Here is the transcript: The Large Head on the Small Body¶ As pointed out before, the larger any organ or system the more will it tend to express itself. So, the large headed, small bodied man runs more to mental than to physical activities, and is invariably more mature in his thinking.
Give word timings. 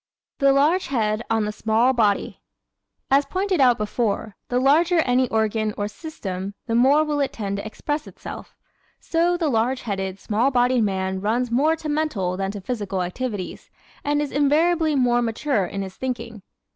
The 0.39 0.51
Large 0.51 0.87
Head 0.87 1.21
on 1.29 1.45
the 1.45 1.51
Small 1.51 1.93
Body¶ 1.93 2.41
As 3.15 3.23
pointed 3.27 3.61
out 3.61 3.77
before, 3.77 4.35
the 4.47 4.57
larger 4.59 4.97
any 5.01 5.29
organ 5.29 5.75
or 5.77 5.87
system 5.87 6.55
the 6.65 6.73
more 6.73 7.03
will 7.03 7.19
it 7.19 7.31
tend 7.31 7.57
to 7.57 7.65
express 7.67 8.07
itself. 8.07 8.55
So, 8.99 9.37
the 9.37 9.47
large 9.47 9.81
headed, 9.83 10.17
small 10.17 10.49
bodied 10.49 10.85
man 10.85 11.21
runs 11.21 11.51
more 11.51 11.75
to 11.75 11.87
mental 11.87 12.35
than 12.35 12.49
to 12.49 12.61
physical 12.61 13.03
activities, 13.03 13.69
and 14.03 14.23
is 14.23 14.31
invariably 14.31 14.95
more 14.95 15.21
mature 15.21 15.67
in 15.67 15.83
his 15.83 15.97
thinking. 15.97 16.41